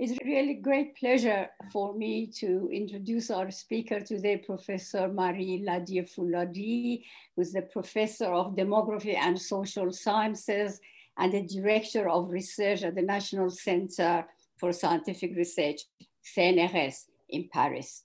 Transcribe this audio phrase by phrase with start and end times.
[0.00, 7.04] It's really great pleasure for me to introduce our speaker today, Professor Marie Ladier Fouladi,
[7.36, 10.80] who's the Professor of Demography and Social Sciences
[11.18, 14.24] and the Director of Research at the National Center
[14.56, 15.82] for Scientific Research,
[16.34, 18.02] CNRS, in Paris.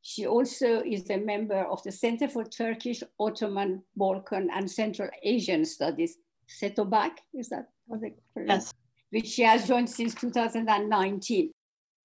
[0.00, 5.66] She also is a member of the Center for Turkish, Ottoman, Balkan, and Central Asian
[5.66, 6.16] Studies,
[6.48, 8.14] CETOBAC, is that what they
[8.46, 8.72] Yes
[9.10, 11.52] which she has joined since 2019.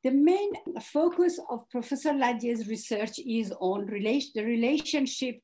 [0.03, 0.51] The main
[0.81, 5.39] focus of Professor Ladier's research is on relation, the relationship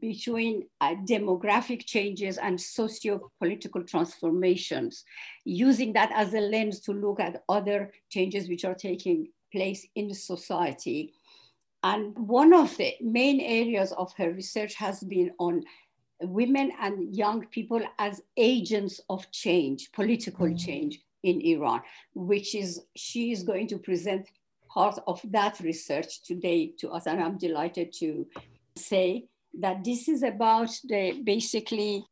[0.00, 5.04] between uh, demographic changes and socio-political transformations,
[5.44, 10.12] using that as a lens to look at other changes which are taking place in
[10.12, 11.12] society.
[11.82, 15.62] And one of the main areas of her research has been on
[16.22, 20.58] women and young people as agents of change, political mm.
[20.58, 21.82] change in Iran,
[22.14, 24.28] which is she is going to present
[24.68, 27.06] part of that research today to us.
[27.06, 28.26] And I'm delighted to
[28.76, 29.26] say
[29.58, 32.04] that this is about the basically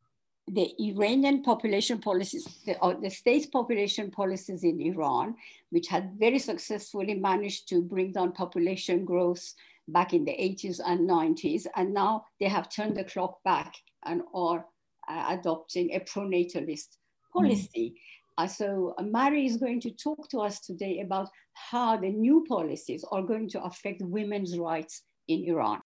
[0.51, 5.35] the Iranian population policies, the, uh, the state population policies in Iran,
[5.69, 9.53] which had very successfully managed to bring down population growth
[9.87, 11.67] back in the 80s and 90s.
[11.75, 14.65] And now they have turned the clock back and are
[15.09, 16.97] uh, adopting a pronatalist
[17.33, 17.93] policy.
[17.95, 18.43] Mm.
[18.43, 22.45] Uh, so uh, Mary is going to talk to us today about how the new
[22.47, 25.79] policies are going to affect women's rights in Iran.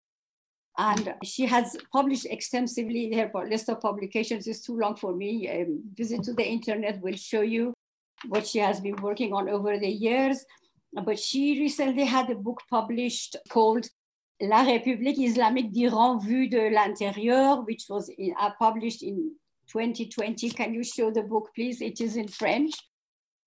[0.79, 5.49] And she has published extensively, her list of publications is too long for me.
[5.51, 7.75] Um, visit to the internet will show you
[8.29, 10.45] what she has been working on over the years.
[11.05, 13.87] But she recently had a book published called
[14.41, 19.33] La République islamique d'Iran vue de l'intérieur, which was in, uh, published in
[19.69, 20.51] 2020.
[20.51, 21.81] Can you show the book, please?
[21.81, 22.73] It is in French.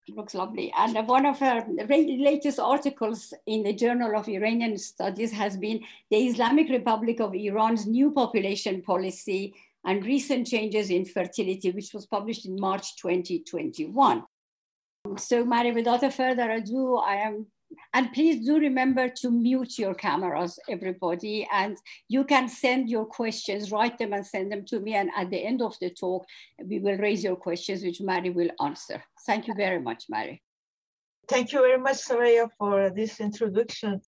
[0.07, 0.71] It looks lovely.
[0.77, 6.27] And one of her latest articles in the Journal of Iranian Studies has been the
[6.27, 12.45] Islamic Republic of Iran's new population policy and recent changes in fertility, which was published
[12.45, 14.23] in March 2021.
[15.17, 17.47] So, Mary, without further ado, I am
[17.93, 21.47] and please do remember to mute your cameras, everybody.
[21.51, 21.77] And
[22.07, 24.95] you can send your questions, write them and send them to me.
[24.95, 26.25] And at the end of the talk,
[26.63, 29.03] we will raise your questions, which Mary will answer.
[29.25, 30.41] Thank you very much, Mary.
[31.27, 34.01] Thank you very much, Soraya, for this introduction.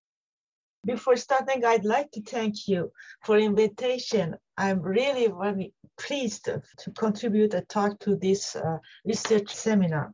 [0.86, 2.92] Before starting, I'd like to thank you
[3.24, 4.36] for invitation.
[4.58, 10.14] I'm really very pleased to contribute a talk to this uh, research seminar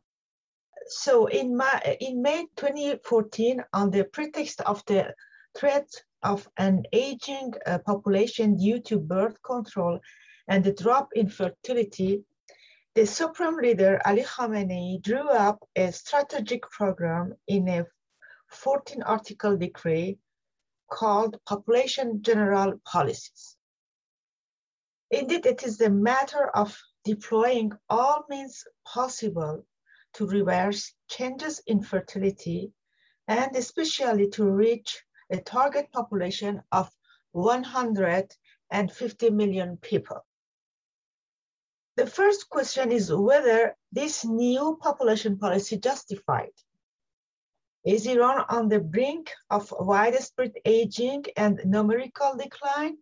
[0.88, 5.14] so in, my, in May 2014, on the pretext of the
[5.56, 5.88] threat
[6.22, 10.00] of an aging uh, population due to birth control
[10.48, 12.24] and the drop in fertility,
[12.94, 17.86] the Supreme Leader Ali Khamenei drew up a strategic program in a
[18.48, 20.18] 14 article decree
[20.90, 23.56] called Population General Policies.
[25.10, 29.64] Indeed, it is a matter of deploying all means possible
[30.14, 32.72] to reverse changes in fertility
[33.28, 36.90] and especially to reach a target population of
[37.32, 40.24] 150 million people.
[41.96, 46.52] The first question is whether this new population policy justified.
[47.84, 52.96] Is Iran on the brink of widespread aging and numerical decline?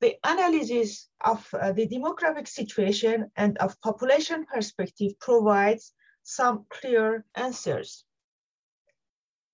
[0.00, 5.94] The analysis of uh, the demographic situation and of population perspective provides
[6.26, 8.04] some clear answers.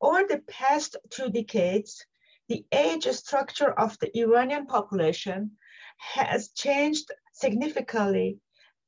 [0.01, 2.07] Over the past two decades,
[2.49, 5.59] the age structure of the Iranian population
[5.99, 8.39] has changed significantly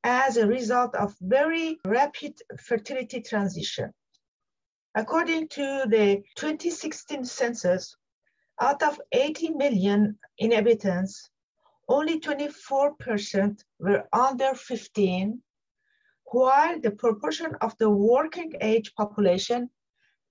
[0.03, 3.93] as a result of very rapid fertility transition.
[4.95, 7.95] According to the 2016 census,
[8.59, 11.29] out of 80 million inhabitants,
[11.87, 15.43] only 24% were under 15
[16.25, 19.69] while the proportion of the working age population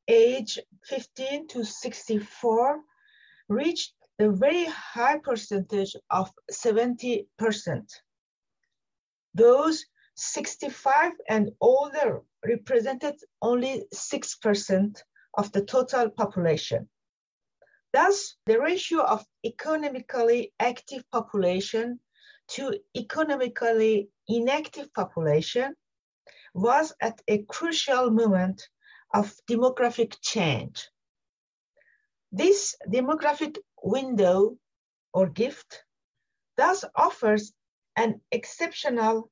[0.08, 2.80] age 15 to 64
[3.48, 7.26] reached a very high percentage of 70%.
[9.34, 9.84] Those
[10.16, 15.02] 65 and older represented only 6%
[15.36, 16.88] of the total population.
[17.92, 22.00] Thus, the ratio of economically active population
[22.48, 25.74] to economically inactive population
[26.54, 28.68] was at a crucial moment
[29.12, 30.88] of demographic change.
[32.32, 34.56] This demographic window
[35.12, 35.84] or gift
[36.56, 37.52] thus offers
[37.96, 39.30] an exceptional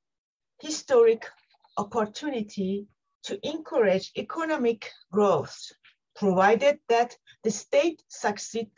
[0.61, 1.29] historic
[1.77, 2.87] opportunity
[3.25, 5.73] to encourage economic growth,
[6.15, 8.71] provided that the state succeed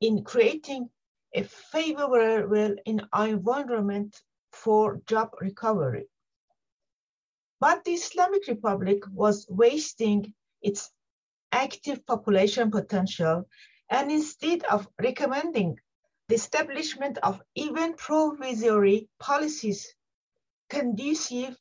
[0.00, 0.90] in creating
[1.34, 2.74] a favorable
[3.14, 4.20] environment
[4.52, 6.09] for job recovery.
[7.60, 10.90] But the Islamic Republic was wasting its
[11.52, 13.46] active population potential
[13.90, 15.78] and instead of recommending
[16.28, 19.94] the establishment of even provisory policies
[20.70, 21.56] conducive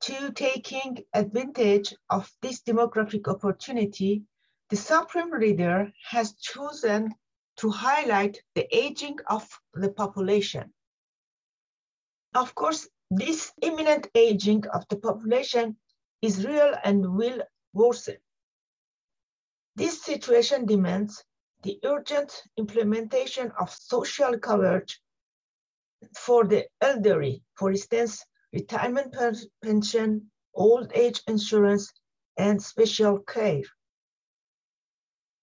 [0.00, 4.24] to taking advantage of this demographic opportunity,
[4.70, 7.14] the Supreme Leader has chosen
[7.56, 10.72] to highlight the aging of the population.
[12.34, 15.76] Of course, this imminent aging of the population
[16.20, 18.16] is real and will worsen.
[19.76, 21.24] This situation demands
[21.62, 25.00] the urgent implementation of social coverage
[26.16, 29.14] for the elderly, for instance, retirement
[29.62, 31.92] pension, old age insurance,
[32.36, 33.62] and special care.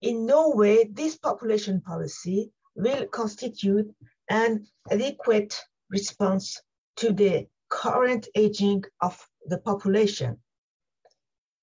[0.01, 3.93] In no way, this population policy will constitute
[4.29, 5.59] an adequate
[5.89, 6.61] response
[6.97, 10.39] to the current aging of the population.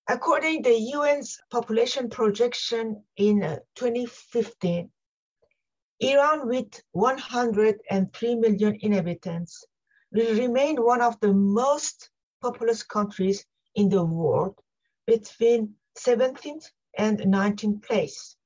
[0.09, 4.91] According to the UN's population projection in uh, 2015,
[6.01, 9.65] Iran with 103 million inhabitants
[10.11, 12.11] will remain one of the most
[12.43, 13.47] populous countries
[13.77, 14.59] in the world
[15.07, 18.37] between 17th and 19th place.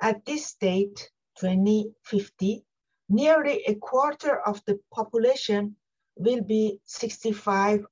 [0.00, 2.64] At this date, 2050,
[3.08, 5.76] nearly a quarter of the population
[6.18, 7.86] will be 65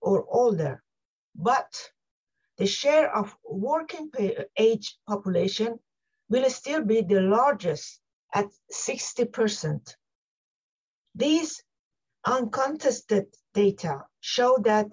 [0.00, 0.82] or older,
[1.34, 1.90] but
[2.58, 4.10] the share of working
[4.56, 5.78] age population
[6.28, 8.00] will still be the largest
[8.34, 9.94] at 60%.
[11.14, 11.62] These
[12.24, 14.86] uncontested data show that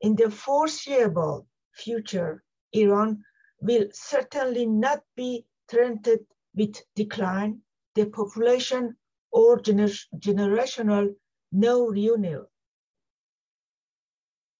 [0.00, 2.42] in the foreseeable future,
[2.72, 3.24] Iran
[3.60, 7.62] will certainly not be threatened with decline,
[7.94, 8.96] the population
[9.30, 11.14] or gener generational
[11.54, 12.50] no renewal.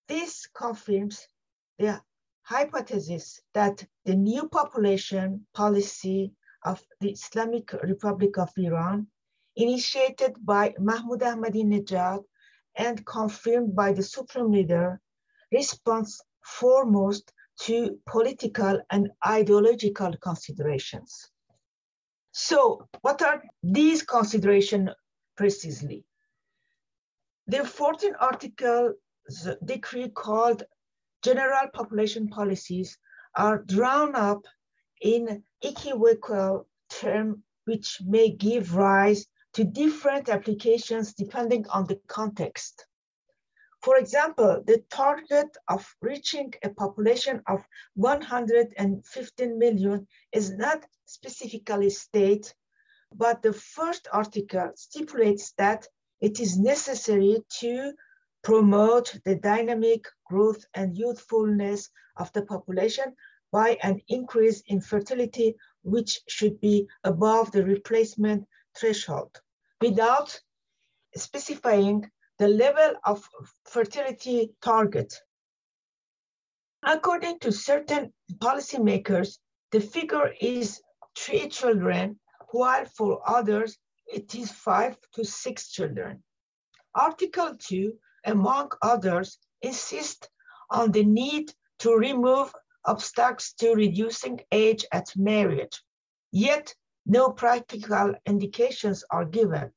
[0.06, 1.26] This confirms
[1.79, 2.00] the
[2.43, 6.32] hypothesis that the new population policy
[6.64, 9.08] of the Islamic Republic of Iran,
[9.56, 12.23] initiated by Mahmoud Ahmadinejad
[12.76, 15.00] and confirmed by the Supreme Leader,
[15.50, 17.32] responds foremost
[17.62, 21.31] to political and ideological considerations.
[22.31, 24.91] So what are these considerations
[25.37, 26.05] precisely?
[27.46, 28.94] The 14th article
[29.64, 30.62] decree called
[31.23, 32.99] general population policies
[33.35, 34.46] are drawn up
[35.02, 42.87] in equivocal term which may give rise to different applications depending on the context.
[43.82, 47.62] For example, the target of reaching a population of
[47.94, 52.50] 115 million is not specifically stated,
[53.14, 55.87] but the first article stipulates that
[56.25, 57.93] it is necessary to
[58.43, 63.15] promote the dynamic growth and youthfulness of the population
[63.53, 68.43] by an increase in fertility, which should be above the replacement
[68.75, 69.38] threshold
[69.82, 70.41] without
[71.15, 73.29] specifying the level of
[73.67, 75.12] fertility target.
[76.82, 79.38] According to certain policymakers,
[79.73, 80.81] the figure is
[81.19, 82.19] three children,
[82.51, 86.23] while for others, it is five to six children.
[86.94, 87.93] Article 2
[88.25, 90.29] among others, insists
[90.70, 92.53] on the need to remove
[92.84, 95.82] obstacles to reducing age at marriage.
[96.32, 96.75] Yet,
[97.06, 99.73] no practical indications are given.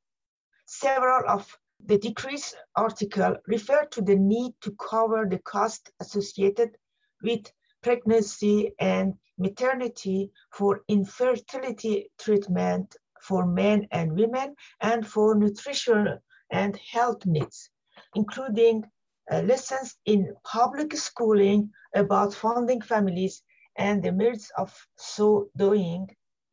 [0.66, 6.78] Several of the decrease article refer to the need to cover the cost associated
[7.22, 7.52] with
[7.84, 12.96] pregnancy and maternity for infertility treatment
[13.28, 16.20] for men and women and for nutrition
[16.52, 17.70] and health needs
[18.16, 18.84] including
[19.32, 23.44] uh, lessons in public schooling about founding families
[23.78, 26.08] and the merits of so doing,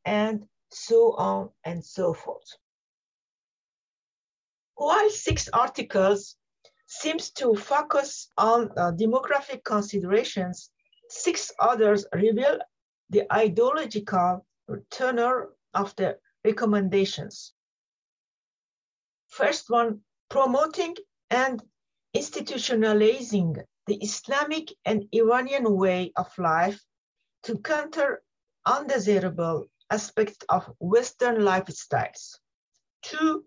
[0.04, 2.50] and so on and so forth.
[4.75, 6.37] While six articles
[6.87, 10.71] seems to focus on uh, demographic considerations,
[11.09, 12.59] six others reveal
[13.09, 14.45] the ideological
[14.90, 17.52] tenor of the recommendations.
[19.28, 20.94] First one, promoting
[21.30, 21.62] and
[22.16, 26.80] institutionalizing the Islamic and Iranian way of life
[27.42, 28.22] to counter
[28.64, 32.38] undesirable aspects of Western lifestyles.
[33.02, 33.44] Two,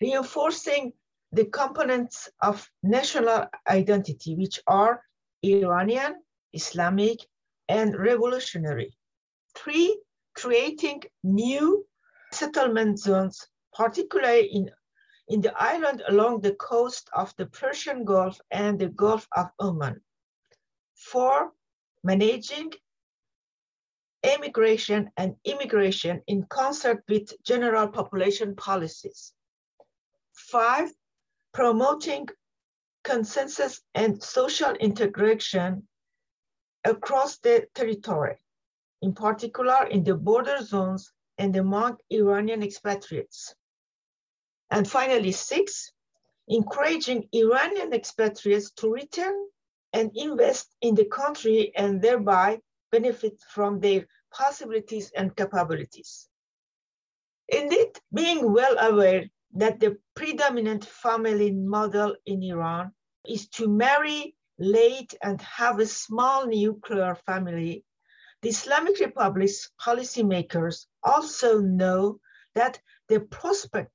[0.00, 0.92] reinforcing
[1.32, 5.02] the components of national identity, which are
[5.42, 6.22] Iranian,
[6.52, 7.18] Islamic,
[7.68, 8.96] and revolutionary.
[9.54, 10.00] Three,
[10.34, 11.84] creating new
[12.34, 14.70] settlement zones, particularly in,
[15.28, 20.00] in the island along the coast of the Persian Gulf and the Gulf of Oman.
[20.94, 21.52] Four,
[22.02, 22.72] managing
[24.22, 29.32] emigration and immigration in concert with general population policies.
[30.32, 30.90] Five,
[31.52, 32.28] promoting
[33.04, 35.86] consensus and social integration
[36.84, 38.36] across the territory,
[39.02, 43.54] in particular in the border zones and among Iranian expatriates.
[44.70, 45.92] And finally, six,
[46.48, 49.34] encouraging Iranian expatriates to return
[49.92, 52.60] and invest in the country and thereby
[52.90, 56.28] benefit from their possibilities and capabilities.
[57.48, 62.92] Indeed, being well aware that the predominant family model in Iran
[63.26, 67.84] is to marry late and have a small nuclear family,
[68.44, 72.20] the Islamic Republic's policymakers also know
[72.54, 73.90] that the prospect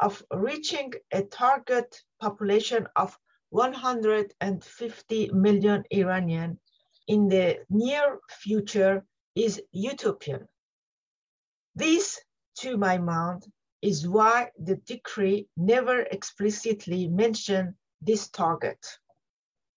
[0.00, 3.16] of reaching a target population of
[3.50, 6.58] 150 million Iranian
[7.06, 9.04] in the near future
[9.36, 10.48] is utopian.
[11.76, 12.20] This,
[12.62, 13.46] to my mind,
[13.80, 18.84] is why the decree never explicitly mentioned this target,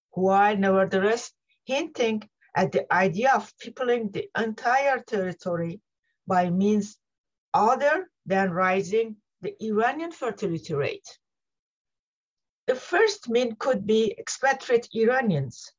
[0.10, 1.32] while nevertheless
[1.66, 2.28] hinting
[2.58, 5.80] at the idea of peopling the entire territory
[6.28, 6.98] by means
[7.54, 11.08] other than rising the Iranian fertility rate.
[12.66, 15.72] The first mean could be expatriate Iranians,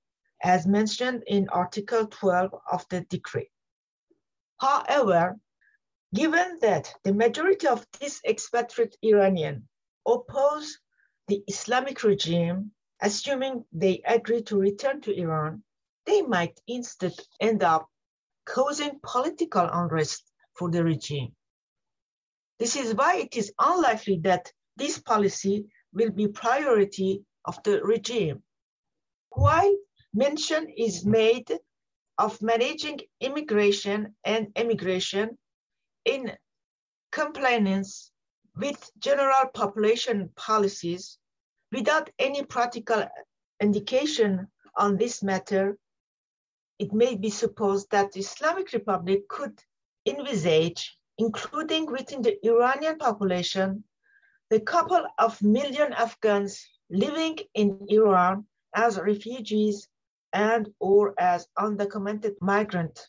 [0.43, 3.51] as mentioned in Article 12 of the decree.
[4.59, 5.37] However,
[6.15, 9.65] Given that the majority of these expatriate Iranians
[10.07, 10.79] oppose
[11.27, 15.63] the Islamic regime, assuming they agree to return to Iran,
[16.09, 17.87] they might instead end up
[18.47, 20.23] causing political unrest
[20.55, 21.33] for the regime.
[22.59, 28.43] This is why it is unlikely that this policy will be priority of the regime.
[29.31, 29.77] While
[30.15, 31.53] mention is made
[32.17, 35.37] of managing immigration and emigration
[36.07, 36.33] in
[37.13, 38.11] compliance
[38.57, 41.19] with general population policies
[41.71, 43.05] without any practical
[43.61, 45.77] indication on this matter,
[46.79, 49.61] it may be supposed that the Islamic Republic could
[50.07, 53.85] envisage, including within the Iranian population,
[54.51, 59.89] the couple of million Afghans living in Iran as refugees
[60.33, 63.09] and or as undocumented migrant,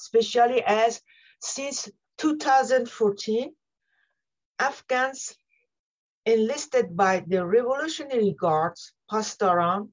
[0.00, 1.00] especially as
[1.40, 1.88] since
[2.18, 3.54] 2014,
[4.58, 5.36] Afghans
[6.24, 9.90] enlisted by the Revolutionary Guards, Pasdaran,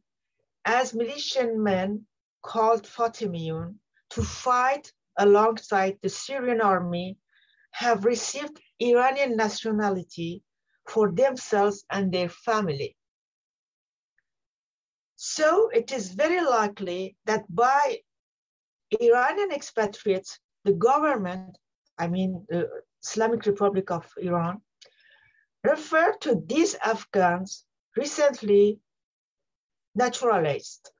[0.65, 2.05] as militiamen
[2.43, 3.75] called Fatimiyun
[4.11, 7.17] to fight alongside the Syrian army
[7.71, 10.43] have received Iranian nationality
[10.87, 12.95] for themselves and their family.
[15.15, 17.99] So it is very likely that by
[18.99, 21.57] Iranian expatriates the government,
[21.97, 22.69] I mean the
[23.01, 24.61] Islamic Republic of Iran,
[25.63, 28.79] referred to these Afghans recently
[29.95, 30.91] naturalized.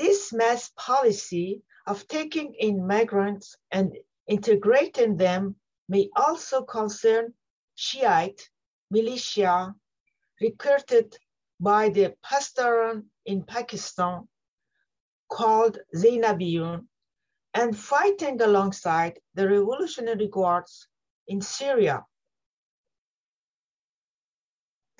[0.00, 3.94] This mass policy of taking in migrants and
[4.26, 5.56] integrating them
[5.90, 7.34] may also concern
[7.74, 8.48] Shiite
[8.90, 9.74] militia
[10.40, 11.18] recruited
[11.60, 14.26] by the Pasdaran in Pakistan
[15.28, 16.86] called Zainabiyun
[17.52, 20.88] and fighting alongside the Revolutionary Guards
[21.28, 22.06] in Syria.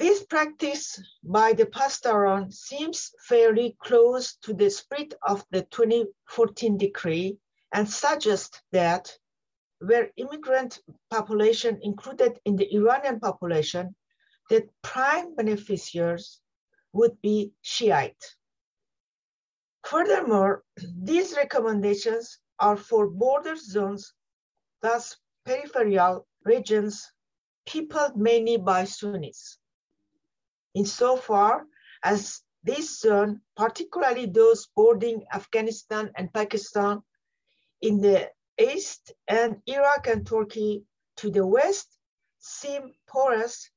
[0.00, 7.36] This practice by the Pasdaran seems fairly close to the spirit of the 2014 decree
[7.70, 9.14] and suggests that
[9.78, 10.80] where immigrant
[11.10, 13.94] population included in the Iranian population,
[14.48, 16.40] the prime beneficiaries
[16.94, 18.36] would be Shiite.
[19.84, 20.64] Furthermore,
[20.96, 24.14] these recommendations are for border zones,
[24.80, 27.12] thus peripheral regions
[27.66, 29.58] peopled mainly by Sunnis.
[30.74, 31.66] Insofar
[32.02, 37.02] as this zone, particularly those bordering Afghanistan and Pakistan
[37.80, 40.84] in the east and Iraq and Turkey
[41.16, 41.88] to the west,
[42.38, 43.70] seem porous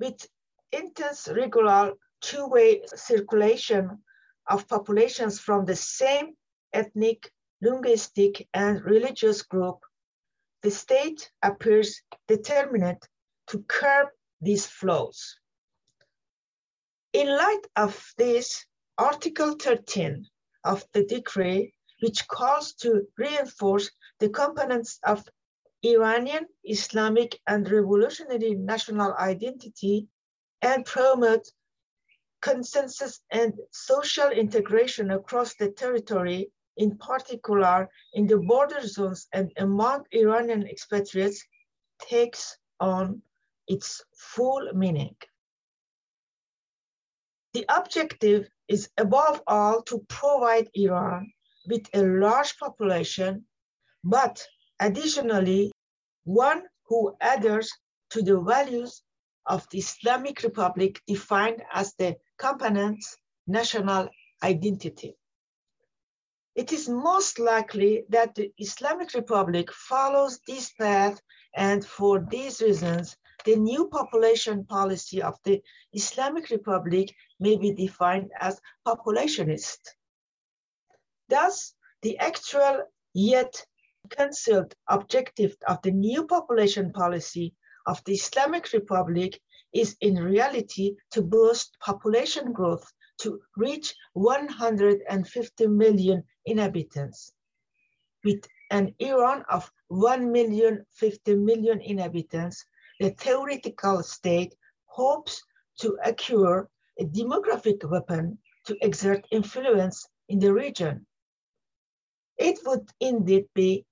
[0.00, 0.26] with
[0.72, 4.02] intense regular two-way circulation
[4.48, 6.34] of populations from the same
[6.72, 9.78] ethnic, linguistic, and religious group,
[10.62, 13.02] the state appears determined
[13.46, 14.08] to curb
[14.40, 15.38] these flows.
[17.16, 18.66] In light of this,
[18.98, 20.26] Article 13
[20.64, 25.26] of the decree, which calls to reinforce the components of
[25.82, 30.08] Iranian, Islamic, and revolutionary national identity
[30.60, 31.48] and promote
[32.42, 40.04] consensus and social integration across the territory, in particular in the border zones and among
[40.12, 41.42] Iranian expatriates,
[41.98, 43.22] takes on
[43.66, 45.16] its full meaning.
[47.56, 51.32] The objective is above all to provide Iran
[51.66, 53.46] with a large population,
[54.04, 54.46] but
[54.78, 55.72] additionally,
[56.24, 57.72] one who adheres
[58.10, 59.02] to the values
[59.46, 64.10] of the Islamic Republic defined as the component's national
[64.42, 65.16] identity.
[66.54, 71.22] It is most likely that the Islamic Republic follows this path
[71.54, 75.62] and for these reasons, the new population policy of the
[75.92, 79.78] Islamic Republic may be defined as populationist.
[81.28, 81.72] Thus,
[82.02, 82.82] the actual
[83.14, 83.64] yet
[84.10, 87.54] concealed objective of the new population policy
[87.86, 89.40] of the Islamic Republic
[89.72, 97.32] is in reality to boost population growth to reach 150 million inhabitants.
[98.24, 102.64] With an Iran of 1 million 50 million inhabitants,
[103.00, 104.54] the theoretical state
[104.86, 105.42] hopes
[105.80, 111.06] to acquire a demographic weapon to exert influence in the region.
[112.38, 113.84] It would indeed be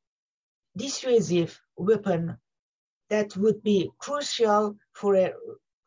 [0.75, 2.39] a dissuasive weapon
[3.11, 5.33] that would be crucial for a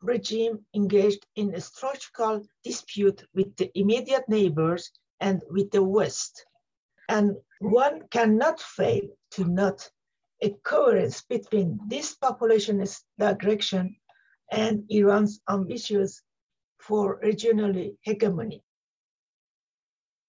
[0.00, 6.46] regime engaged in a strategical dispute with the immediate neighbors and with the West.
[7.08, 9.90] And one cannot fail to note
[10.40, 13.96] a coherence between this populationist direction
[14.50, 16.22] and Iran's ambitions
[16.78, 18.62] for regional hegemony.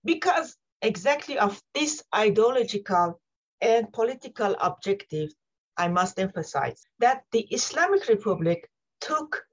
[0.04, 3.22] Because exactly of this ideological
[3.62, 5.30] and political objective,
[5.78, 8.70] I must emphasize that the Islamic Republic
[9.00, 9.44] took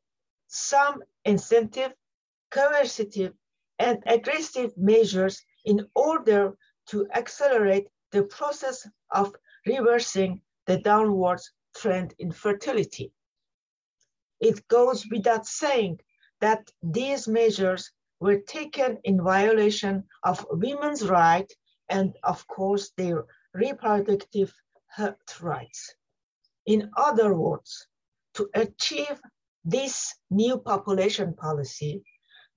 [0.49, 1.93] some incentive,
[2.51, 3.33] coercive,
[3.79, 6.57] and aggressive measures in order
[6.89, 9.35] to accelerate the process of
[9.67, 11.41] reversing the downward
[11.77, 13.13] trend in fertility.
[14.41, 16.01] It goes without saying
[16.41, 21.55] that these measures were taken in violation of women's rights
[21.89, 23.25] and of course their
[23.55, 24.53] reproductive
[24.89, 25.95] health rights.
[26.67, 27.87] In other words,
[28.35, 29.21] to achieve
[29.65, 32.03] this new population policy,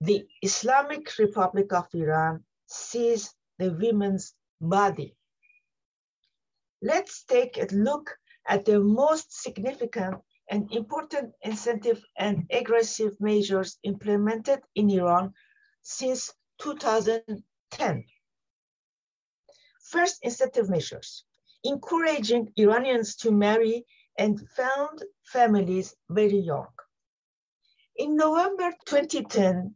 [0.02, 5.15] the Islamic Republic of Iran sees the women's body.
[6.81, 14.61] Let's take a look at the most significant and important incentive and aggressive measures implemented
[14.75, 15.33] in Iran
[15.81, 18.05] since 2010.
[19.83, 21.25] First, incentive measures,
[21.63, 23.85] encouraging Iranians to marry
[24.17, 26.67] and found families very young.
[27.95, 29.75] In November 2010,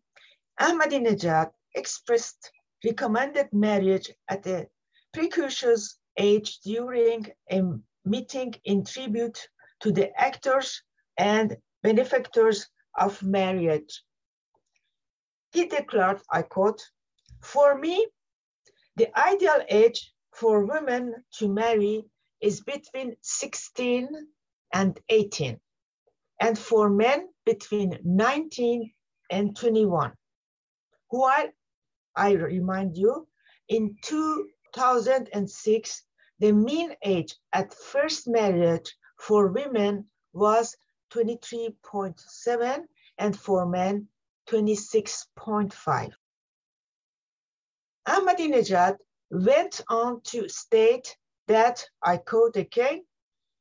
[0.60, 2.52] Ahmadinejad expressed
[2.86, 4.70] recommended marriage at a
[5.14, 7.62] precocious age during a
[8.06, 9.48] meeting in tribute
[9.82, 10.82] to the actors
[11.18, 14.04] and benefactors of marriage.
[15.52, 16.82] He declared, I quote,
[17.42, 18.08] for me,
[18.96, 22.06] the ideal age for women to marry
[22.42, 24.10] is between 16
[24.74, 25.60] and 18,
[26.40, 28.92] and for men between 19
[29.30, 30.14] and 21.
[31.10, 31.50] While
[32.16, 33.28] I remind you,
[33.68, 33.96] in
[34.74, 36.04] 2006,
[36.40, 40.76] the mean age at first marriage for women was
[41.12, 42.84] 23.7
[43.18, 44.08] and for men
[44.50, 46.12] 26.5.
[48.08, 48.98] Ahmadinejad
[49.32, 51.16] went on to state
[51.48, 53.04] that, I quote again,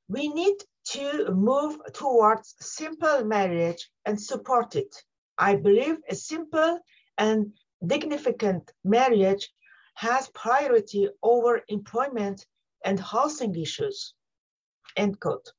[0.08, 4.94] we need to move towards simple marriage and support it.
[5.38, 6.80] I believe a simple
[7.18, 7.52] and
[7.86, 9.48] dignificant marriage
[9.94, 12.46] has priority over employment
[12.84, 14.14] and housing issues,
[14.96, 15.52] end quote.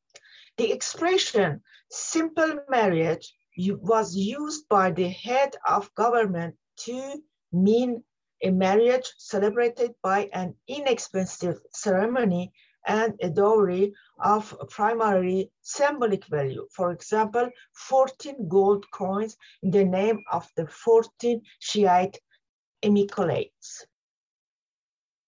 [0.57, 8.03] The expression simple marriage was used by the head of government to mean
[8.41, 12.51] a marriage celebrated by an inexpensive ceremony
[12.85, 16.67] and a dowry of primarily symbolic value.
[16.71, 22.19] For example, 14 gold coins in the name of the 14 Shiite
[22.81, 23.85] Immaculates.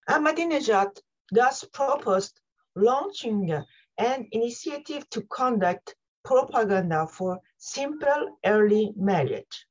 [0.08, 1.00] Ahmadinejad
[1.32, 2.40] thus proposed
[2.74, 3.50] launching
[3.98, 9.66] an initiative to conduct propaganda for simple early marriage.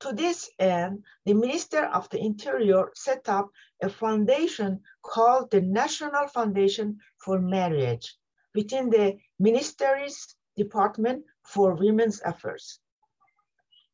[0.00, 3.48] To this end, the Minister of the Interior set up
[3.80, 8.16] a foundation called the National Foundation for Marriage
[8.54, 12.80] within the Ministry's Department for Women's Affairs.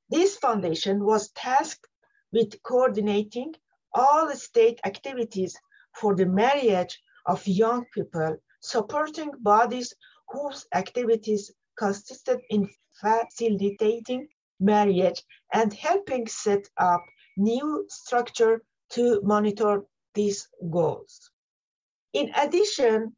[0.08, 1.86] This foundation was tasked
[2.32, 3.54] with coordinating
[3.94, 5.56] all state activities
[5.94, 9.94] for the marriage of young people, supporting bodies
[10.28, 12.68] whose activities consisted in
[13.00, 14.28] facilitating
[14.60, 15.22] marriage
[15.52, 17.02] and helping set up
[17.36, 19.82] new structure to monitor
[20.14, 21.30] these goals.
[22.12, 23.16] In addition,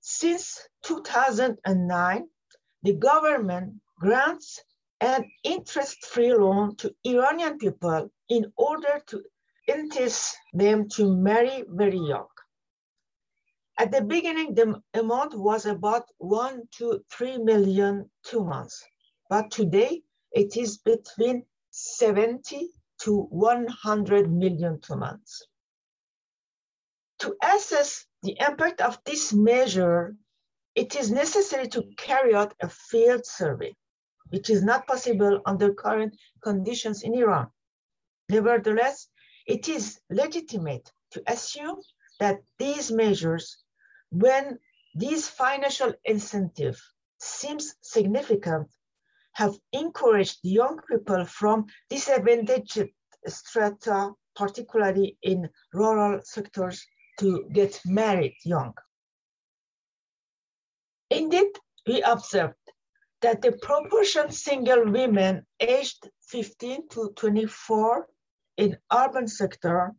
[0.00, 2.28] since 2009,
[2.82, 4.62] the government grants
[5.00, 9.22] an interest-free loan to Iranian people in order to
[9.72, 12.28] entice them to marry very young.
[13.78, 18.82] At the beginning, the amount was about one to three million tomans,
[19.30, 20.02] but today
[20.32, 22.68] it is between 70
[23.02, 25.42] to 100 million tomans.
[27.20, 30.14] To assess the impact of this measure,
[30.74, 33.74] it is necessary to carry out a field survey,
[34.28, 37.48] which is not possible under current conditions in Iran.
[38.28, 39.08] Nevertheless,
[39.50, 41.80] it is legitimate to assume
[42.20, 43.64] that these measures,
[44.10, 44.60] when
[44.94, 46.80] these financial incentive
[47.18, 48.68] seems significant,
[49.32, 52.84] have encouraged young people from disadvantaged
[53.26, 56.86] strata, particularly in rural sectors,
[57.18, 58.72] to get married young.
[61.10, 61.52] Indeed,
[61.88, 62.54] we observed
[63.22, 68.06] that the proportion of single women aged 15 to 24
[68.60, 69.92] in urban sector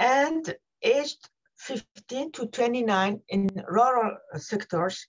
[0.00, 5.06] and aged 15 to 29 in rural sectors,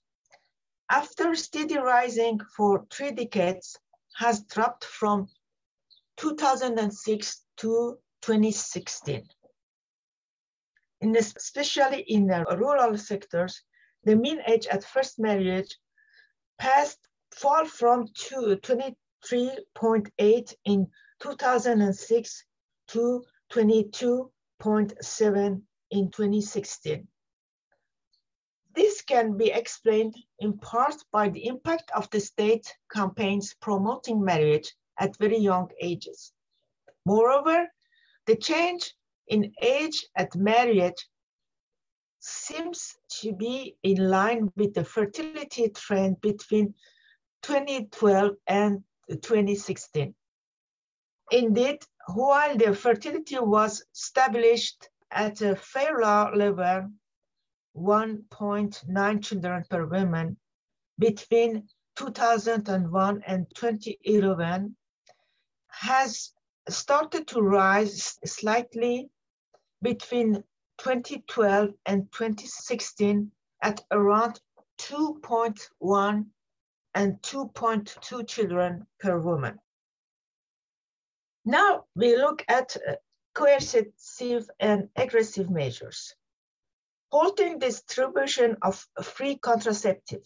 [0.88, 3.76] after steady rising for three decades,
[4.16, 5.26] has dropped from
[6.18, 9.26] 2006 to 2016.
[11.00, 13.60] In especially in the rural sectors,
[14.04, 15.76] the mean age at first marriage
[16.60, 17.00] passed
[17.32, 20.86] fall from 23.8 in
[21.20, 22.44] 2006
[22.88, 27.08] to 22.7 in 2016.
[28.74, 34.74] This can be explained in part by the impact of the state campaigns promoting marriage
[34.98, 36.32] at very young ages.
[37.04, 37.68] Moreover,
[38.26, 38.94] the change
[39.28, 41.08] in age at marriage
[42.18, 46.74] seems to be in line with the fertility trend between
[47.42, 50.14] 2012 and 2016.
[51.30, 56.90] Indeed, while the fertility was established at a fair level,
[57.76, 60.36] 1.9 children per woman
[60.98, 64.76] between 2001 and 2011
[65.68, 66.32] has
[66.68, 69.10] started to rise slightly
[69.82, 70.42] between
[70.78, 73.30] 2012 and 2016
[73.62, 74.40] at around
[74.78, 76.26] 2.1
[76.94, 79.58] and 2.2 children per woman.
[81.44, 82.94] Now we look at uh,
[83.34, 86.14] coercive and aggressive measures.
[87.12, 90.24] Halting distribution of free contraceptive.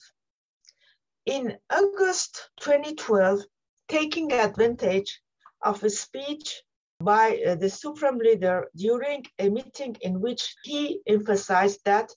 [1.27, 3.41] In August 2012,
[3.89, 5.21] taking advantage
[5.63, 6.63] of a speech
[7.01, 12.11] by uh, the Supreme Leader during a meeting in which he emphasized that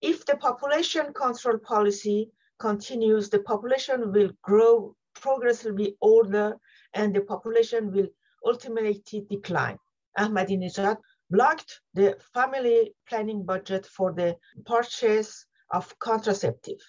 [0.00, 6.56] if the population control policy continues, the population will grow progressively older
[6.94, 8.08] and the population will
[8.44, 9.78] ultimately decline.
[10.18, 10.98] Ahmadinejad
[11.30, 16.80] blocked the family planning budget for the purchase of contraceptive.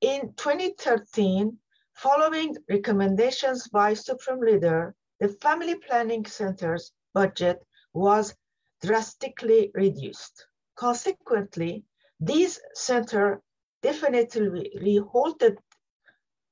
[0.00, 1.58] In 2013,
[1.94, 8.34] following recommendations by Supreme Leader, the family planning center's budget was
[8.82, 10.46] drastically reduced.
[10.76, 11.84] Consequently,
[12.18, 13.42] these center
[13.82, 15.58] definitely halted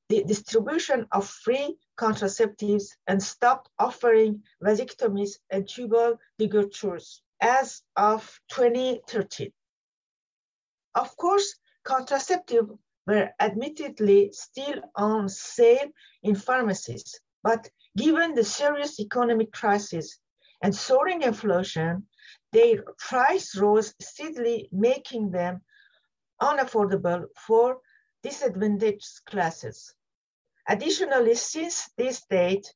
[0.08, 9.52] the distribution of free contraceptives and stopped offering vasectomies and tubal ligatures as of 2013.
[10.94, 15.88] Of course, contraceptives were admittedly still on sale
[16.22, 20.20] in pharmacies, but Given the serious economic crisis
[20.62, 22.06] and soaring inflation,
[22.52, 25.62] their price rose steadily, making them
[26.40, 27.80] unaffordable for
[28.22, 29.94] disadvantaged classes.
[30.68, 32.66] Additionally, since this date,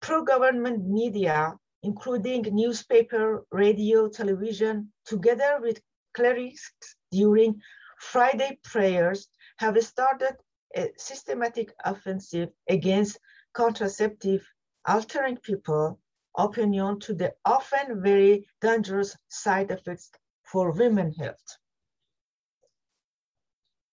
[0.00, 5.80] pro-government media, including newspaper, radio, television, together with
[6.14, 6.72] clerics
[7.10, 7.60] during
[7.98, 10.36] Friday prayers, have started
[10.76, 13.18] a systematic offensive against
[13.54, 14.46] contraceptive
[14.86, 15.98] altering people
[16.36, 20.10] opinion to the often very dangerous side effects
[20.44, 21.58] for women's health.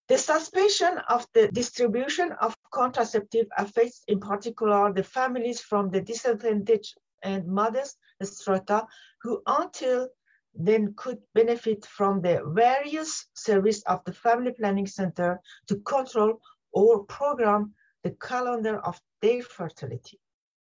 [0.09, 6.95] The suspension of the distribution of contraceptive affects in particular the families from the disadvantaged
[7.21, 8.85] and modest strata
[9.21, 10.09] who until
[10.55, 16.39] then could benefit from the various service of the Family Planning Center to control
[16.73, 20.19] or program the calendar of their fertility.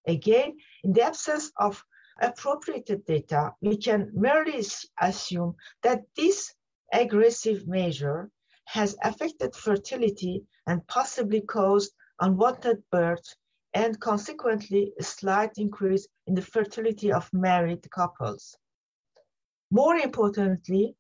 [0.08, 1.84] Again, in the absence of
[2.22, 4.64] appropriate data, we can merely
[5.02, 6.54] assume that this
[6.94, 8.30] aggressive measure
[8.66, 13.36] has affected fertility and possibly caused unwanted births
[13.74, 18.56] and consequently a slight increase in the fertility of married couples.
[19.72, 20.96] More importantly,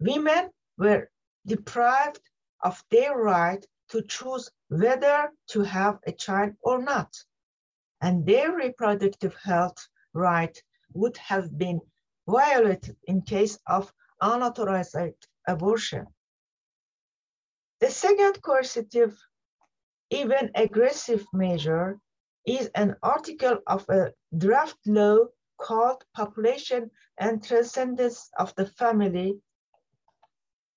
[0.00, 1.10] women were
[1.46, 2.20] deprived
[2.62, 7.16] of their right to choose whether to have a child or not,
[8.00, 11.80] and their reproductive health right would have been
[12.28, 16.06] violated in case of unauthorized abortion.
[17.80, 19.16] The second coercive,
[20.10, 21.98] even aggressive measure
[22.46, 25.26] is an article of a draft law
[25.58, 29.38] called Population and Transcendence of the Family.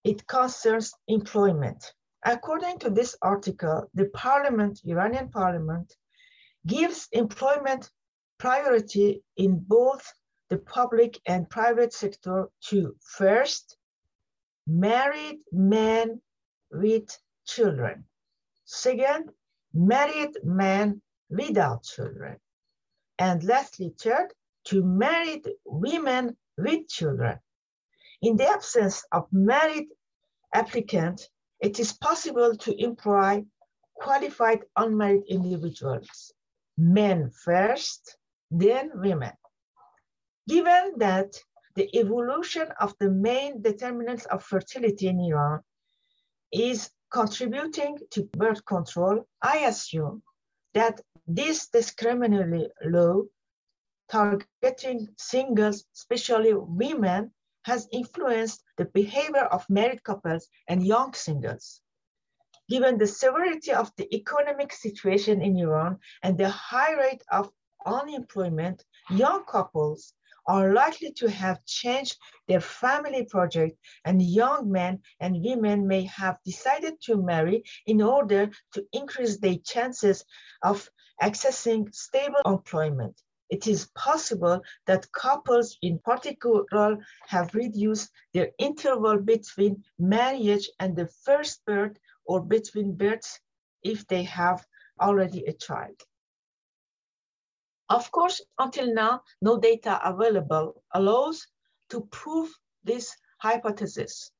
[0.03, 1.93] It concerns employment.
[2.25, 5.95] According to this article, the parliament, Iranian parliament,
[6.67, 7.89] gives employment
[8.37, 10.11] priority in both
[10.49, 13.77] the public and private sector to first,
[14.67, 16.21] married men
[16.71, 18.03] with children.
[18.65, 19.31] Second,
[19.73, 22.37] married men without children.
[23.17, 24.33] And lastly, third,
[24.65, 27.39] to married women with children.
[28.21, 29.87] In the absence of married
[30.53, 33.45] applicant, it is possible to employ
[33.95, 36.31] qualified unmarried individuals,
[36.77, 38.17] men first,
[38.49, 39.33] then women.
[40.47, 41.33] Given that
[41.75, 45.61] the evolution of the main determinants of fertility in Iran
[46.51, 50.23] is contributing to birth control, I assume
[50.73, 53.23] that this discriminatory law
[54.09, 57.31] targeting singles, especially women,
[57.63, 61.81] has influenced the behavior of married couples and young singles.
[62.69, 67.51] Given the severity of the economic situation in Iran and the high rate of
[67.85, 70.13] unemployment, young couples
[70.47, 76.37] are likely to have changed their family project and young men and women may have
[76.45, 80.25] decided to marry in order to increase their chances
[80.63, 80.89] of
[81.21, 83.21] accessing stable employment.
[83.49, 91.07] It is possible that couples in particular have reduced their interval between marriage and the
[91.25, 93.39] first birth or between births
[93.83, 94.65] if they have
[95.01, 96.01] already a child.
[97.91, 101.45] Of course, until now, no data available allows
[101.89, 102.49] to prove
[102.85, 104.31] this hypothesis.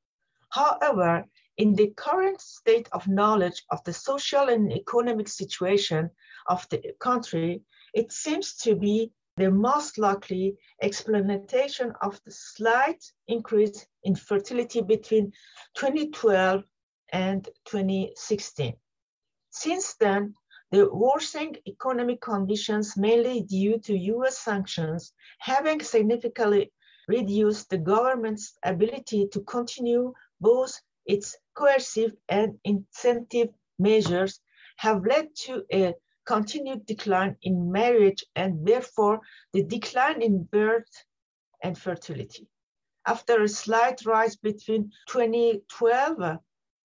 [0.48, 1.26] However,
[1.58, 6.10] in the current state of knowledge of the social and economic situation
[6.46, 7.60] of the country,
[7.92, 15.30] it seems to be the most likely explanation of the slight increase in fertility between
[15.74, 16.64] 2012
[17.12, 18.72] and 2016.
[19.50, 20.36] Since then,
[20.72, 26.72] the worsening economic conditions, mainly due to US sanctions, having significantly
[27.06, 34.40] reduced the government's ability to continue both its coercive and incentive measures,
[34.78, 39.20] have led to a continued decline in marriage and therefore
[39.52, 41.04] the decline in birth
[41.62, 42.48] and fertility.
[43.06, 46.38] After a slight rise between 2012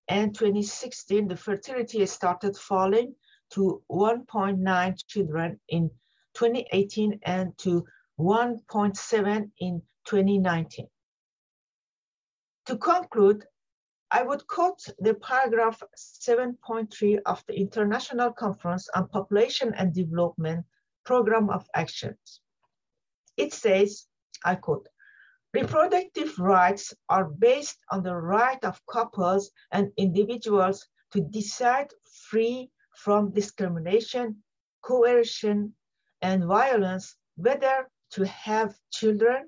[0.10, 3.16] and 2016, the fertility started falling
[3.52, 5.90] to 1.9 children in
[6.36, 7.86] 2018 and to
[8.20, 10.88] 1.7 in 2019.
[12.68, 13.46] To conclude,
[14.10, 20.66] I would quote the paragraph 7.3 of the International Conference on Population and Development
[21.04, 22.42] Program of Actions.
[23.36, 24.08] It says,
[24.46, 24.88] I quote,
[25.54, 31.92] reproductive rights are based on the right of couples and individuals to decide
[32.30, 34.44] free from discrimination,
[34.82, 35.74] coercion,
[36.22, 39.48] and violence, whether to have children,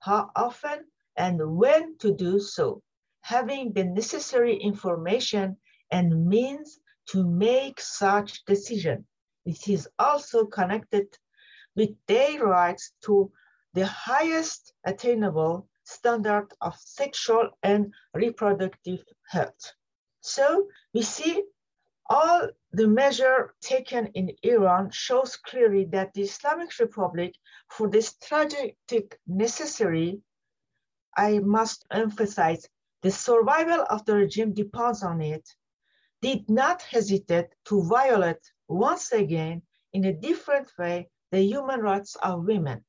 [0.00, 0.84] how often,
[1.16, 2.82] and when to do so,
[3.22, 5.56] having the necessary information
[5.90, 9.06] and means to make such decision.
[9.46, 11.06] It is also connected
[11.76, 13.30] with their rights to
[13.74, 19.72] the highest attainable standard of sexual and reproductive health.
[20.20, 21.44] So we see
[22.10, 27.34] all the measure taken in Iran shows clearly that the Islamic Republic,
[27.68, 28.76] for this tragic
[29.26, 30.20] necessary,
[31.16, 32.68] I must emphasize,
[33.02, 35.48] the survival of the regime depends on it,
[36.20, 39.62] did not hesitate to violate once again
[39.92, 42.84] in a different way the human rights of women.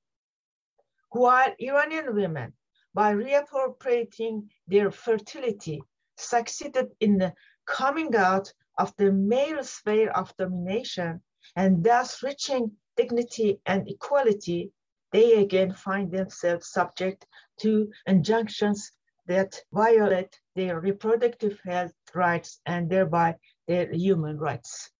[1.09, 2.53] While Iranian women,
[2.93, 5.81] by reappropriating their fertility,
[6.17, 7.33] succeeded in
[7.65, 11.21] coming out of the male sphere of domination
[11.55, 14.71] and thus reaching dignity and equality,
[15.11, 17.25] they again find themselves subject
[17.59, 18.91] to injunctions
[19.27, 23.35] that violate their reproductive health rights and thereby
[23.67, 24.91] their human rights.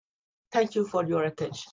[0.51, 1.71] Thank you for your attention.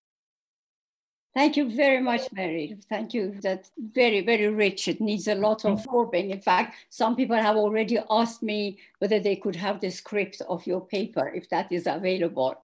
[1.34, 2.76] Thank you very much, Marie.
[2.90, 3.38] Thank you.
[3.40, 4.86] That's very, very rich.
[4.86, 6.30] It needs a lot of warping.
[6.30, 10.66] In fact, some people have already asked me whether they could have the script of
[10.66, 12.62] your paper, if that is available.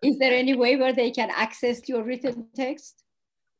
[0.00, 3.02] Is there any way where they can access your written text?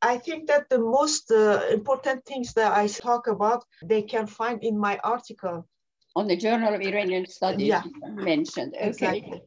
[0.03, 4.63] I think that the most uh, important things that I talk about, they can find
[4.63, 5.67] in my article.
[6.15, 7.83] On the Journal of Iranian Studies yeah.
[8.03, 8.75] mentioned.
[8.77, 8.89] Okay.
[8.89, 9.43] Exactly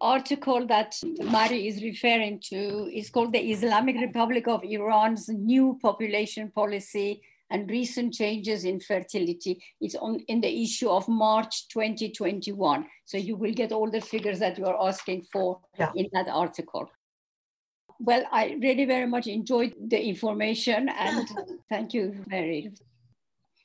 [0.00, 6.50] article that Marie is referring to is called the Islamic Republic of Iran's new population
[6.50, 9.62] policy and recent changes in fertility.
[9.80, 12.86] It's on in the issue of March 2021.
[13.04, 15.90] So you will get all the figures that you are asking for yeah.
[15.94, 16.90] in that article.
[17.98, 21.28] Well, I really very much enjoyed the information and
[21.68, 22.72] thank you very